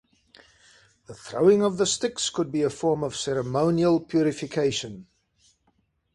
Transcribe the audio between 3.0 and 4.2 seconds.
of ceremonial